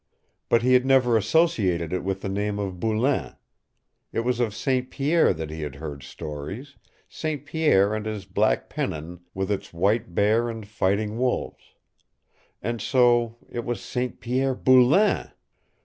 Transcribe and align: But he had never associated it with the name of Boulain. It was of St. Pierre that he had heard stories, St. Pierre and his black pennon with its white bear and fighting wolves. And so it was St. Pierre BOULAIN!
But 0.49 0.63
he 0.63 0.73
had 0.73 0.83
never 0.83 1.15
associated 1.15 1.93
it 1.93 2.03
with 2.03 2.21
the 2.21 2.27
name 2.27 2.57
of 2.57 2.79
Boulain. 2.79 3.35
It 4.11 4.21
was 4.21 4.39
of 4.39 4.51
St. 4.55 4.89
Pierre 4.89 5.31
that 5.31 5.51
he 5.51 5.61
had 5.61 5.75
heard 5.75 6.01
stories, 6.01 6.75
St. 7.07 7.45
Pierre 7.45 7.93
and 7.93 8.07
his 8.07 8.25
black 8.25 8.67
pennon 8.67 9.19
with 9.35 9.51
its 9.51 9.71
white 9.71 10.15
bear 10.15 10.49
and 10.49 10.67
fighting 10.67 11.19
wolves. 11.19 11.75
And 12.63 12.81
so 12.81 13.37
it 13.47 13.63
was 13.63 13.79
St. 13.79 14.19
Pierre 14.19 14.55
BOULAIN! 14.55 15.33